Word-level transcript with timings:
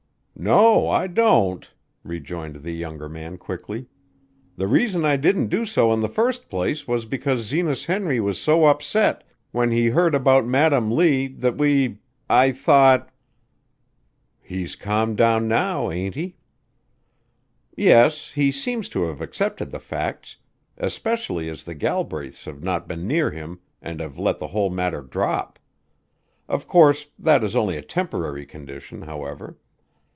"No, 0.43 0.87
I 0.89 1.05
don't," 1.05 1.69
rejoined 2.03 2.63
the 2.63 2.71
younger 2.71 3.07
man 3.07 3.37
quickly. 3.37 3.85
"The 4.57 4.65
reason 4.67 5.05
I 5.05 5.15
didn't 5.15 5.49
do 5.49 5.65
so 5.67 5.93
in 5.93 5.99
the 5.99 6.09
first 6.09 6.49
place 6.49 6.87
was 6.87 7.05
because 7.05 7.45
Zenas 7.45 7.85
Henry 7.85 8.19
was 8.19 8.41
so 8.41 8.65
upset 8.65 9.23
when 9.51 9.69
he 9.69 9.85
heard 9.89 10.15
about 10.15 10.47
Madam 10.47 10.89
Lee 10.91 11.27
that 11.27 11.57
we 11.59 11.99
I 12.27 12.53
thought" 12.53 13.09
"He's 14.41 14.75
calmed 14.75 15.17
down 15.17 15.47
now, 15.47 15.91
ain't 15.91 16.15
he?" 16.15 16.37
"Yes, 17.77 18.31
he 18.31 18.51
seems 18.51 18.89
to 18.89 19.03
have 19.03 19.21
accepted 19.21 19.69
the 19.69 19.79
facts, 19.79 20.37
especially 20.75 21.49
as 21.49 21.65
the 21.65 21.75
Galbraiths 21.75 22.45
have 22.45 22.63
not 22.63 22.87
been 22.87 23.05
near 23.05 23.29
him 23.29 23.59
and 23.79 23.99
have 23.99 24.17
let 24.17 24.39
the 24.39 24.47
whole 24.47 24.71
matter 24.71 25.01
drop. 25.01 25.59
Of 26.49 26.67
course 26.67 27.09
that 27.19 27.43
is 27.43 27.55
only 27.55 27.77
a 27.77 27.83
temporary 27.83 28.47
condition, 28.47 29.03
however. 29.03 29.59